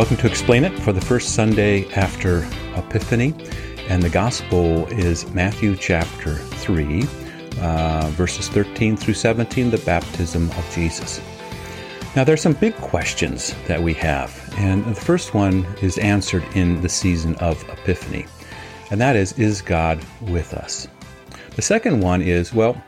[0.00, 3.34] Welcome to Explain It for the first Sunday after Epiphany.
[3.90, 7.02] And the Gospel is Matthew chapter 3,
[7.60, 11.20] uh, verses 13 through 17, the baptism of Jesus.
[12.16, 14.54] Now, there's some big questions that we have.
[14.56, 18.24] And the first one is answered in the season of Epiphany.
[18.90, 20.88] And that is, is God with us?
[21.56, 22.82] The second one is, well,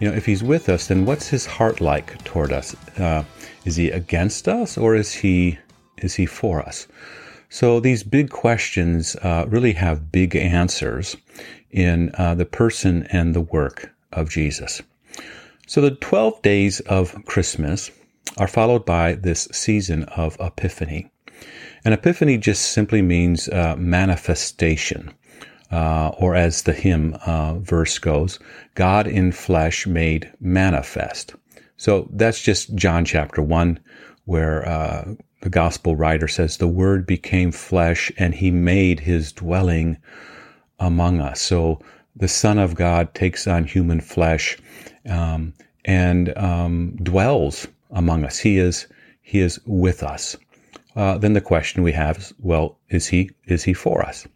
[0.00, 2.76] you know, if he's with us, then what's his heart like toward us?
[2.98, 3.24] Uh,
[3.64, 5.58] is he against us or is he
[6.02, 6.86] is he for us?
[7.50, 11.16] So these big questions uh, really have big answers
[11.70, 14.82] in uh, the person and the work of Jesus.
[15.66, 17.90] So the 12 days of Christmas
[18.36, 21.10] are followed by this season of Epiphany.
[21.84, 25.12] And Epiphany just simply means uh, manifestation.
[25.70, 28.38] Uh, or as the hymn uh, verse goes,
[28.74, 31.34] God in flesh made manifest.
[31.76, 33.78] So that's just John chapter 1,
[34.24, 39.98] where uh, the gospel writer says, The Word became flesh and he made his dwelling
[40.78, 41.40] among us.
[41.40, 41.80] So
[42.16, 44.58] the Son of God takes on human flesh
[45.08, 48.38] um, and um, dwells among us.
[48.38, 48.86] He is,
[49.22, 50.36] he is with us.
[50.96, 54.26] Uh, then the question we have is, well, is he is he for us?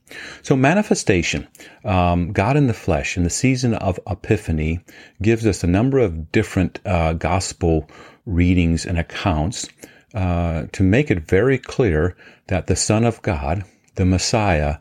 [0.43, 1.49] So manifestation,
[1.85, 4.79] um, God in the flesh, in the season of Epiphany,
[5.21, 7.91] gives us a number of different uh, gospel
[8.27, 9.69] readings and accounts
[10.15, 12.17] uh, to make it very clear
[12.49, 14.77] that the Son of God, the Messiah,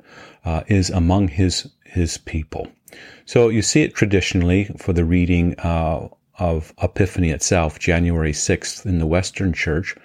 [0.46, 2.68] uh, is among his his people.
[3.26, 6.08] So you see it traditionally for the reading uh,
[6.40, 9.96] of Epiphany itself, January 6th in the Western Church,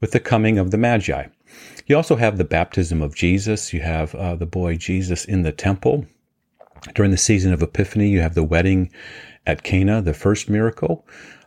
[0.00, 1.26] with the coming of the Magi.
[1.86, 3.72] You also have the baptism of Jesus.
[3.72, 6.06] You have uh, the boy Jesus in the temple.
[6.94, 8.90] During the season of Epiphany, you have the wedding
[9.46, 11.06] at Cana, the first miracle.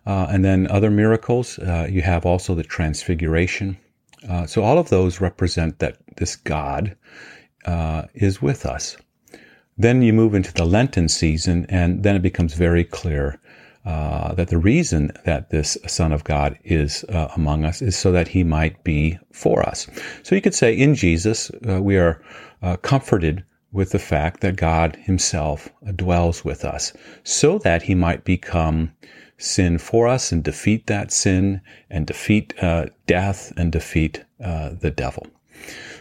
[0.09, 3.78] Uh, and then other miracles, uh, you have also the transfiguration.
[4.28, 6.96] Uh, so all of those represent that this God
[7.66, 8.98] uh, is with us.
[9.78, 13.40] Then you move into the Lenten season, and then it becomes very clear
[13.86, 18.12] uh, that the reason that this Son of God is uh, among us is so
[18.12, 19.86] that he might be for us.
[20.24, 22.19] So you could say in Jesus, we are
[22.81, 26.94] comforted with the fact that God himself dwells with us
[27.24, 28.92] so that he might become
[29.40, 34.92] sin for us and defeat that sin and defeat uh, death and defeat uh, the
[34.92, 35.26] devil.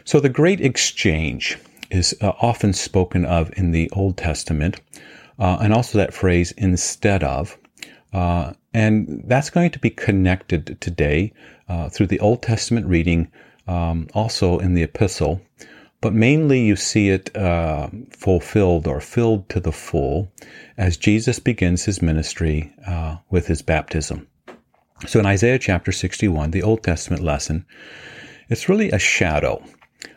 [0.05, 1.59] So the great exchange
[1.91, 4.81] is uh, often spoken of in the Old Testament,
[5.39, 7.57] uh, and also that phrase instead of.
[8.13, 11.33] Uh, and that's going to be connected today
[11.69, 13.31] uh, through the Old Testament reading,
[13.67, 15.41] um, also in the epistle,
[16.01, 20.33] but mainly you see it uh, fulfilled or filled to the full
[20.77, 24.29] as Jesus begins his ministry uh, with his baptism.
[25.07, 27.67] So in Isaiah chapter 61, the Old Testament lesson,
[28.49, 29.63] it's really a shadow.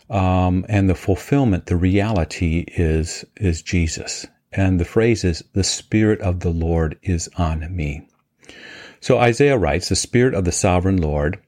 [0.09, 4.27] Um, and the fulfillment, the reality is, is Jesus.
[4.51, 8.07] And the phrase is, the Spirit of the Lord is on me.
[8.99, 11.39] So Isaiah writes, the Spirit of the sovereign Lord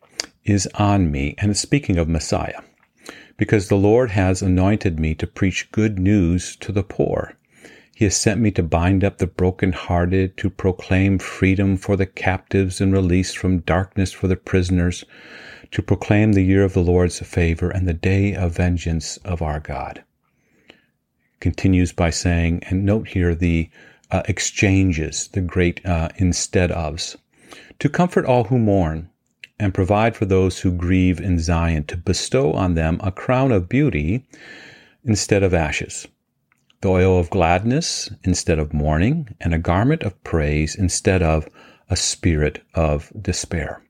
[0.44, 1.36] is on me.
[1.38, 2.62] And it's speaking of Messiah
[3.38, 7.34] because the Lord has anointed me to preach good news to the poor.
[7.96, 12.82] He has sent me to bind up the broken-hearted, to proclaim freedom for the captives
[12.82, 15.06] and release from darkness for the prisoners,
[15.72, 19.60] to proclaim the year of the Lord's favor and the day of vengeance of our
[19.60, 20.04] God.
[21.40, 23.70] Continues by saying, and note here the
[24.12, 27.16] uh, exchanges, the great uh, instead ofs,
[27.80, 29.10] to comfort all who mourn,
[29.60, 33.70] and provide for those who grieve in Zion, to bestow on them a crown of
[33.70, 34.26] beauty
[35.06, 36.08] instead of ashes,
[36.82, 41.48] the oil of gladness instead of mourning, and a garment of praise instead of
[41.90, 43.82] a spirit of despair.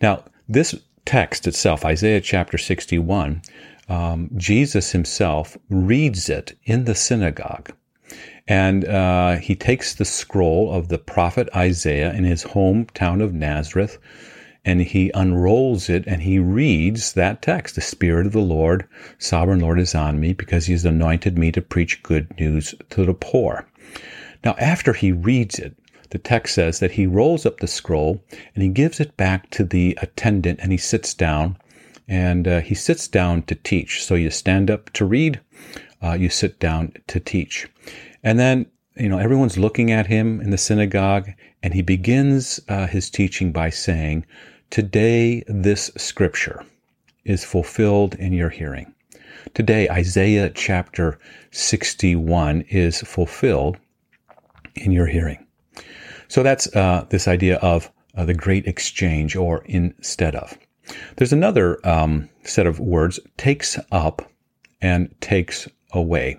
[0.00, 0.74] Now, this
[1.04, 3.42] text itself, Isaiah chapter 61,
[3.88, 7.72] um, Jesus himself reads it in the synagogue.
[8.48, 13.98] And uh, he takes the scroll of the prophet Isaiah in his hometown of Nazareth,
[14.66, 17.76] and he unrolls it and he reads that text.
[17.76, 18.84] The Spirit of the Lord,
[19.16, 23.06] sovereign Lord, is on me because he has anointed me to preach good news to
[23.06, 23.64] the poor.
[24.44, 25.76] Now, after he reads it,
[26.10, 28.22] the text says that he rolls up the scroll
[28.54, 31.56] and he gives it back to the attendant and he sits down
[32.08, 34.04] and uh, he sits down to teach.
[34.04, 35.40] So you stand up to read,
[36.02, 37.68] uh, you sit down to teach.
[38.24, 38.66] And then,
[38.96, 41.30] you know, everyone's looking at him in the synagogue
[41.62, 44.26] and he begins uh, his teaching by saying,
[44.70, 46.64] Today, this scripture
[47.24, 48.92] is fulfilled in your hearing.
[49.54, 51.18] Today, Isaiah chapter
[51.52, 53.78] 61 is fulfilled
[54.74, 55.46] in your hearing.
[56.28, 60.58] So that's uh, this idea of uh, the great exchange or instead of.
[61.16, 64.30] There's another um, set of words takes up
[64.82, 66.38] and takes away.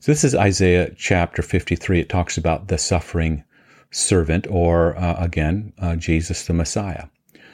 [0.00, 2.00] So this is Isaiah chapter 53.
[2.00, 3.44] It talks about the suffering
[3.90, 7.06] servant, or uh, again, uh, Jesus the Messiah.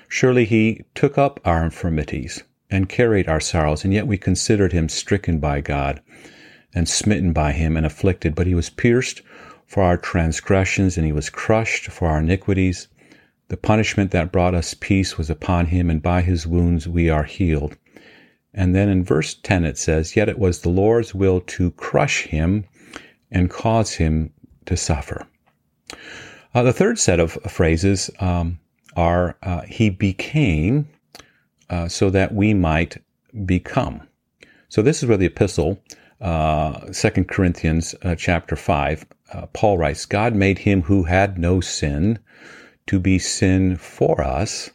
[0.09, 4.89] Surely he took up our infirmities and carried our sorrows, and yet we considered him
[4.89, 6.01] stricken by God
[6.75, 8.35] and smitten by him and afflicted.
[8.35, 9.23] But he was pierced
[9.67, 12.89] for our transgressions, and he was crushed for our iniquities.
[13.49, 17.25] The punishment that brought us peace was upon him, and by his wounds we are
[17.25, 17.77] healed.
[18.53, 22.23] And then in verse 10 it says, Yet it was the Lord's will to crush
[22.23, 22.65] him
[23.31, 24.33] and cause him
[24.67, 25.27] to suffer.
[26.55, 28.61] Uh, the third set of phrases um,
[28.97, 30.89] are uh, He became
[31.71, 33.03] uh, so that we might
[33.45, 34.03] become.
[34.69, 35.83] So this is where the epistle,
[36.21, 41.61] uh, Second Corinthians uh, chapter 5, uh, Paul writes, God made him who had no
[41.61, 42.19] sin
[42.87, 44.71] to be sin for us,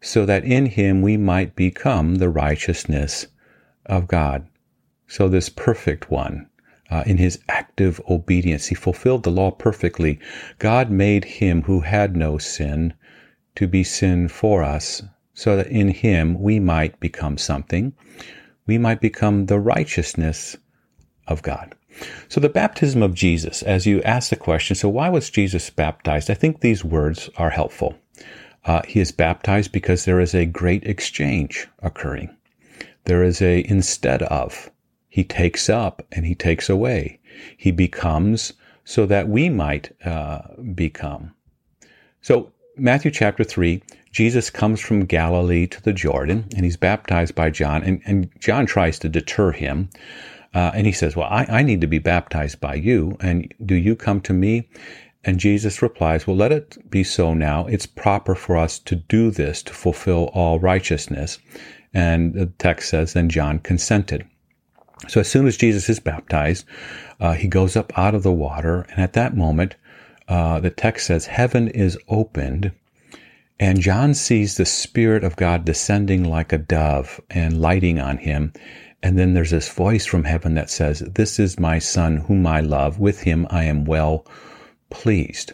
[0.00, 3.26] so that in him we might become the righteousness
[3.86, 4.46] of God.
[5.06, 6.48] So this perfect one,
[6.90, 10.18] uh, in his active obedience, he fulfilled the law perfectly.
[10.58, 12.94] God made him who had no sin
[13.56, 15.02] to be sin for us,
[15.34, 17.92] so that in him we might become something.
[18.66, 20.56] We might become the righteousness
[21.26, 21.74] of God.
[22.28, 26.30] So the baptism of Jesus, as you ask the question, so why was Jesus baptized?
[26.30, 27.96] I think these words are helpful.
[28.64, 32.34] Uh, he is baptized because there is a great exchange occurring.
[33.04, 34.70] There is a instead of.
[35.08, 37.20] He takes up and he takes away.
[37.56, 38.52] He becomes
[38.84, 40.42] so that we might uh,
[40.74, 41.34] become.
[42.20, 43.82] So Matthew chapter 3,
[44.12, 48.64] Jesus comes from Galilee to the Jordan and he's baptized by John, and, and John
[48.64, 49.90] tries to deter him.
[50.54, 53.74] Uh, and he says, Well, I, I need to be baptized by you, and do
[53.74, 54.68] you come to me?
[55.24, 57.66] And Jesus replies, Well, let it be so now.
[57.66, 61.38] It's proper for us to do this to fulfill all righteousness.
[61.94, 64.26] And the text says, Then John consented.
[65.08, 66.64] So as soon as Jesus is baptized,
[67.20, 68.86] uh, he goes up out of the water.
[68.90, 69.76] And at that moment,
[70.32, 72.72] uh, the text says, Heaven is opened.
[73.60, 78.54] And John sees the Spirit of God descending like a dove and lighting on him.
[79.02, 82.60] And then there's this voice from heaven that says, This is my son whom I
[82.60, 82.98] love.
[82.98, 84.26] With him I am well
[84.88, 85.52] pleased.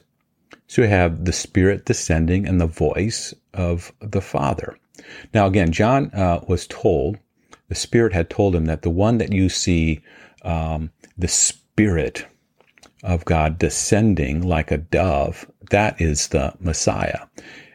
[0.68, 4.78] So you have the Spirit descending and the voice of the Father.
[5.34, 7.18] Now, again, John uh, was told,
[7.68, 10.02] the Spirit had told him that the one that you see,
[10.42, 12.28] um, the Spirit
[13.02, 17.26] of God descending like a dove, that is the Messiah.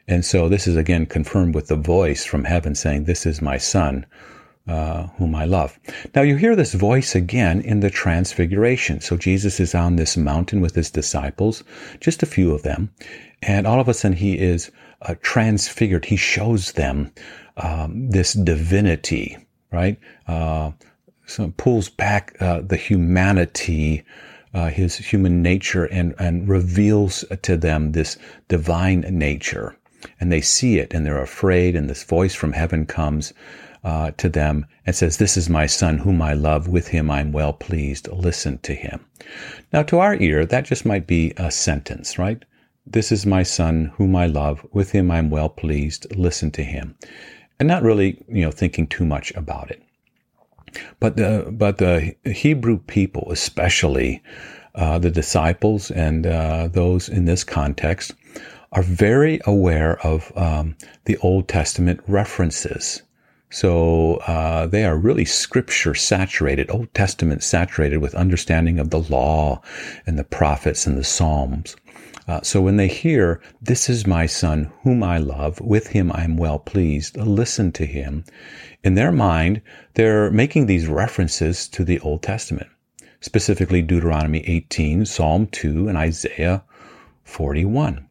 [0.08, 3.58] And so this is again confirmed with the voice from heaven saying, This is my
[3.58, 4.06] Son
[4.68, 5.78] uh, whom I love.
[6.16, 9.02] Now you hear this voice again in the transfiguration.
[9.02, 11.64] So Jesus is on this mountain with his disciples,
[12.00, 12.92] just a few of them,
[13.42, 14.72] and all of a sudden he is
[15.02, 16.06] uh, transfigured.
[16.06, 17.12] He shows them
[17.58, 19.38] um, this divinity,
[19.72, 20.00] right?
[20.28, 20.72] Uh,
[21.25, 24.04] so pulls back uh, the humanity.
[24.54, 28.18] Uh, his human nature and, and reveals to them this
[28.48, 29.75] divine nature.
[30.20, 33.34] And they see it and they're afraid, and this voice from heaven comes
[33.84, 36.68] uh, to them and says, This is my son whom I love.
[36.68, 38.08] With him I'm well pleased.
[38.12, 39.06] Listen to him.
[39.72, 42.44] Now, to our ear, that just might be a sentence, right?
[42.86, 44.66] This is my son whom I love.
[44.72, 46.16] With him I'm well pleased.
[46.16, 46.96] Listen to him.
[47.60, 49.82] And not really, you know, thinking too much about it.
[51.00, 54.22] But the, but the Hebrew people, especially
[54.75, 58.13] uh, the disciples and uh, those in this context,
[58.72, 60.75] are very aware of um,
[61.06, 63.03] the Old Testament references
[63.53, 69.62] so uh, they are really scripture saturated, Old Testament saturated with understanding of the law
[70.08, 71.75] and the prophets and the Psalms.
[72.27, 76.24] Uh, so when they hear, This is my son whom I love, with him I
[76.24, 78.24] am well pleased, listen to him,
[78.84, 79.62] in their mind,
[79.94, 82.68] they're making these references to the Old Testament,
[83.22, 86.63] specifically Deuteronomy 18, Psalm 2, and Isaiah
[87.24, 88.10] 41.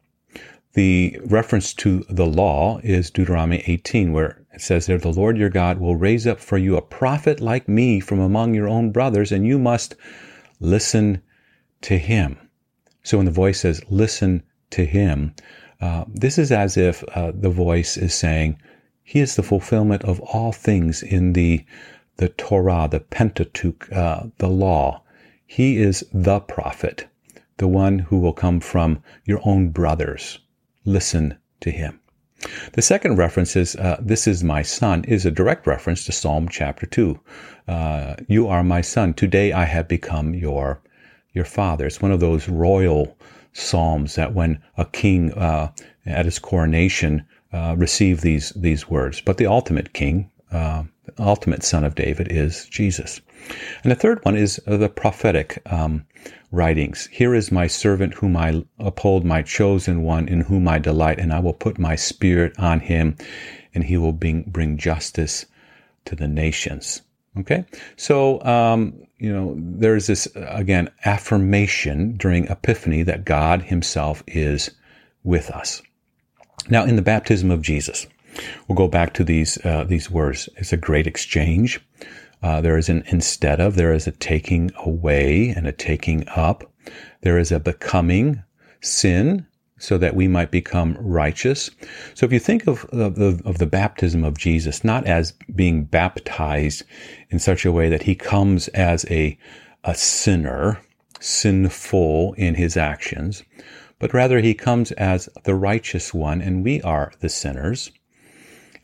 [0.73, 5.49] The reference to the law is Deuteronomy 18, where it says there, the Lord your
[5.49, 9.31] God will raise up for you a prophet like me from among your own brothers,
[9.31, 9.95] and you must
[10.59, 11.21] listen
[11.81, 12.37] to him.
[13.03, 15.35] So when the voice says, listen to him,
[15.81, 18.59] uh, this is as if uh, the voice is saying,
[19.03, 21.65] he is the fulfillment of all things in the,
[22.17, 25.03] the Torah, the Pentateuch, uh, the law.
[25.45, 27.07] He is the prophet,
[27.57, 30.39] the one who will come from your own brothers.
[30.85, 31.99] Listen to him.
[32.73, 36.47] The second reference is, uh, This is my son, is a direct reference to Psalm
[36.49, 37.19] chapter 2.
[37.67, 39.13] Uh, you are my son.
[39.13, 40.81] Today I have become your,
[41.33, 41.85] your father.
[41.85, 43.17] It's one of those royal
[43.53, 45.71] psalms that when a king uh,
[46.05, 49.21] at his coronation uh, receive these these words.
[49.21, 50.83] But the ultimate king, uh,
[51.19, 53.21] ultimate son of David, is Jesus.
[53.83, 56.05] And the third one is the prophetic um,
[56.51, 57.07] writings.
[57.11, 61.33] Here is my servant whom I uphold, my chosen one in whom I delight, and
[61.33, 63.17] I will put my spirit on him,
[63.73, 65.45] and he will bring, bring justice
[66.05, 67.01] to the nations.
[67.39, 67.65] Okay,
[67.97, 74.69] so um, you know there's this again affirmation during Epiphany that God Himself is
[75.23, 75.81] with us.
[76.69, 78.07] Now, in the baptism of Jesus,
[78.67, 80.47] we'll go back to these uh, these words.
[80.57, 81.81] It's a great exchange.
[82.43, 83.75] Uh, there is an instead of.
[83.75, 86.71] There is a taking away and a taking up.
[87.21, 88.43] There is a becoming
[88.81, 89.47] sin
[89.83, 91.69] so that we might become righteous.
[92.13, 96.83] So if you think of, the, of the baptism of Jesus, not as being baptized
[97.29, 99.37] in such a way that he comes as a,
[99.83, 100.79] a sinner,
[101.19, 103.43] sinful in his actions,
[103.99, 107.91] but rather he comes as the righteous one and we are the sinners.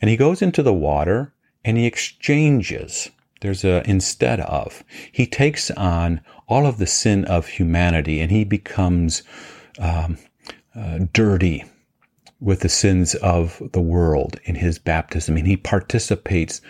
[0.02, 1.32] And he goes into the water
[1.64, 3.08] and he exchanges.
[3.40, 4.84] There's a instead of.
[5.10, 9.22] He takes on all of the sin of humanity and he becomes
[9.78, 10.18] um,
[10.74, 11.64] uh, dirty
[12.40, 15.36] with the sins of the world in his baptism.
[15.36, 16.60] And he participates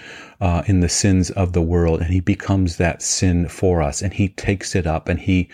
[0.40, 4.12] uh, in the sins of the world and he becomes that sin for us and
[4.12, 5.48] he takes it up and he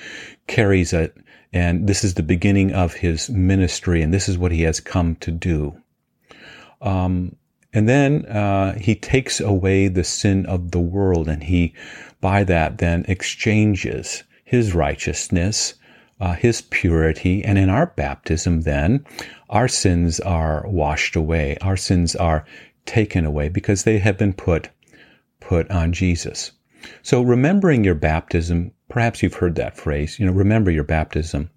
[0.46, 1.16] carries it.
[1.52, 5.16] And this is the beginning of his ministry and this is what he has come
[5.16, 5.76] to do.
[6.80, 7.36] Um,
[7.74, 11.74] and then uh, he takes away the sin of the world and he,
[12.22, 15.74] by that, then exchanges his righteousness
[16.20, 17.44] uh, his purity.
[17.44, 19.04] And in our baptism, then,
[19.50, 21.56] our sins are washed away.
[21.61, 22.44] Our sins are
[22.85, 24.70] taken away because they have been put,
[25.40, 26.52] put on Jesus.
[27.02, 31.50] So remembering your baptism, perhaps you've heard that phrase, you know, remember your baptism.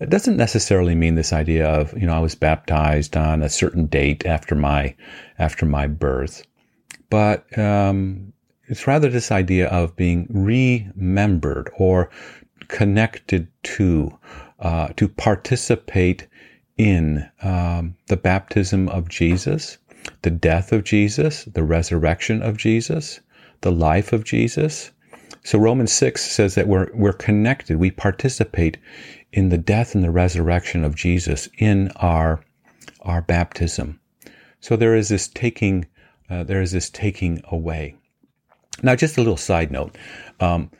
[0.00, 3.86] It doesn't necessarily mean this idea of, you know, I was baptized on a certain
[3.86, 4.96] date after my,
[5.38, 6.44] after my birth.
[7.08, 8.32] But, um,
[8.68, 12.10] it's rather this idea of being remembered or
[12.68, 14.18] connected to,
[14.60, 16.26] uh, to participate
[16.76, 19.78] in um, the baptism of Jesus,
[20.22, 23.20] the death of Jesus, the resurrection of Jesus,
[23.60, 24.90] the life of Jesus.
[25.44, 27.78] So Romans 6 says that we're, we're connected.
[27.78, 28.78] We participate
[29.32, 32.44] in the death and the resurrection of Jesus in our,
[33.00, 34.00] our baptism.
[34.60, 35.86] So there is this taking,
[36.30, 37.96] uh, there is this taking away.
[38.82, 39.96] Now, just a little side note.
[40.40, 40.70] Um,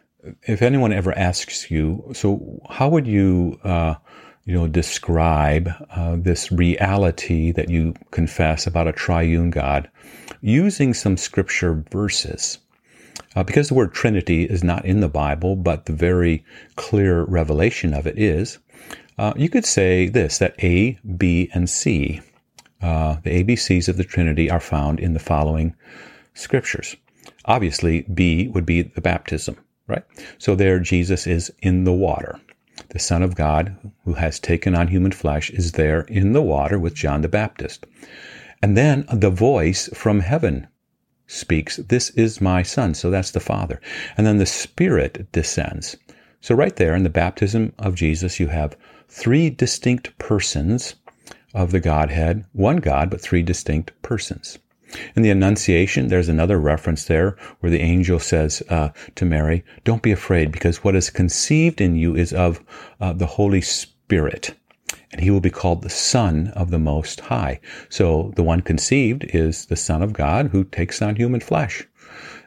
[0.42, 3.94] if anyone ever asks you, so how would you, uh,
[4.44, 9.90] you know, describe uh, this reality that you confess about a triune God
[10.40, 12.58] using some scripture verses?
[13.34, 16.44] Uh, because the word Trinity is not in the Bible, but the very
[16.76, 18.58] clear revelation of it is,
[19.18, 22.20] uh, you could say this that A, B, and C,
[22.82, 25.74] uh, the ABCs of the Trinity, are found in the following
[26.34, 26.96] scriptures.
[27.44, 30.04] Obviously, B would be the baptism right?
[30.38, 32.40] So there, Jesus is in the water.
[32.90, 36.78] The Son of God, who has taken on human flesh, is there in the water
[36.78, 37.86] with John the Baptist.
[38.62, 40.68] And then the voice from heaven
[41.26, 42.94] speaks, This is my Son.
[42.94, 43.80] So that's the Father.
[44.16, 45.96] And then the Spirit descends.
[46.40, 48.76] So, right there in the baptism of Jesus, you have
[49.08, 50.96] three distinct persons
[51.54, 54.58] of the Godhead, one God, but three distinct persons.
[55.16, 60.02] In the Annunciation, there's another reference there where the angel says uh, to Mary, Don't
[60.02, 62.60] be afraid, because what is conceived in you is of
[63.00, 64.54] uh, the Holy Spirit,
[65.10, 67.60] and he will be called the Son of the Most High.
[67.88, 71.86] So the one conceived is the Son of God who takes on human flesh.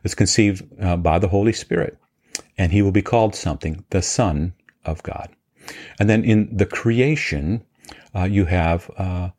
[0.03, 1.97] It's conceived uh, by the Holy Spirit,
[2.57, 4.53] and he will be called something, the Son
[4.85, 5.29] of God.
[5.99, 7.63] And then in the creation,
[8.13, 9.29] uh, you have uh,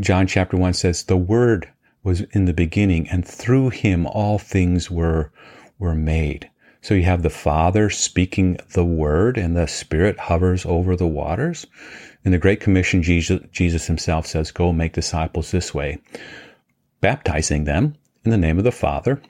[0.00, 1.68] John chapter 1 says, The Word
[2.02, 5.32] was in the beginning, and through him all things were,
[5.78, 6.50] were made.
[6.80, 11.66] So you have the Father speaking the word, and the Spirit hovers over the waters.
[12.24, 15.98] In the Great Commission, Jesus, Jesus himself says, Go make disciples this way,
[17.00, 17.94] baptizing them
[18.24, 19.22] in the name of the Father,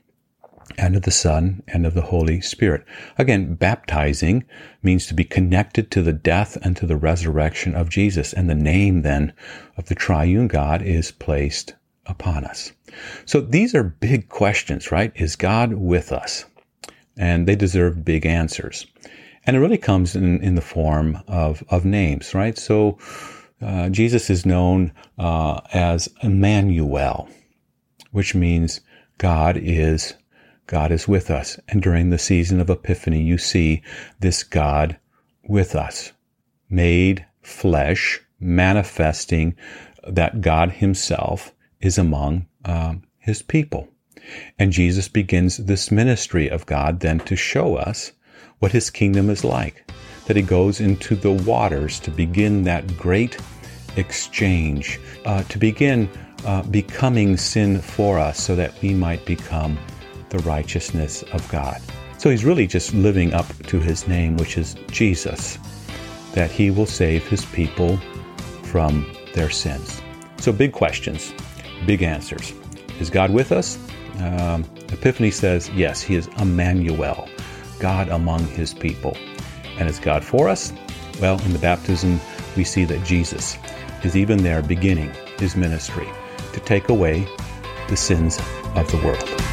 [0.79, 2.87] and of the Son, and of the Holy Spirit.
[3.19, 4.45] Again, baptizing
[4.83, 8.33] means to be connected to the death and to the resurrection of Jesus.
[8.33, 9.35] And the name then
[9.77, 11.75] of the triune God is placed
[12.07, 12.73] upon us.
[13.25, 15.13] So these are big questions, right?
[15.15, 16.45] Is God with us?
[17.17, 18.87] And they deserve big answers.
[19.45, 22.57] And it really comes in, in the form of, of names, right?
[22.57, 22.99] So
[23.61, 27.29] uh, Jesus is known uh, as Emmanuel,
[28.11, 28.81] which means
[29.19, 30.15] God is
[30.67, 31.59] God is with us.
[31.69, 33.83] And during the season of Epiphany, you see
[34.21, 34.97] this God
[35.45, 36.13] with us,
[36.71, 39.55] made flesh, manifesting
[40.09, 43.89] that God Himself is among um, his people.
[44.59, 48.13] And Jesus begins this ministry of God then to show us
[48.61, 49.85] what his kingdom is like.
[50.27, 53.37] That he goes into the waters to begin that great
[53.97, 56.09] exchange, uh, to begin
[56.47, 59.79] uh, becoming sin for us so that we might become
[60.31, 61.81] the righteousness of God.
[62.19, 65.59] So he's really just living up to his name, which is Jesus,
[66.35, 67.99] that he will save his people
[68.63, 70.01] from their sins.
[70.39, 71.33] So, big questions,
[71.87, 72.53] big answers.
[73.01, 73.79] Is God with us?
[74.19, 77.29] Um, Epiphany says, yes, he is Emmanuel,
[77.79, 79.17] God among his people.
[79.79, 80.73] And is God for us?
[81.21, 82.21] Well, in the baptism,
[82.57, 83.57] we see that Jesus
[84.03, 86.09] is even there beginning his ministry
[86.53, 87.27] to take away
[87.89, 88.39] the sins
[88.75, 89.52] of the world.